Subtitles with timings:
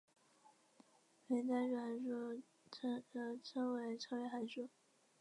[1.27, 2.41] 非代数函数
[3.11, 4.67] 则称为超越函数。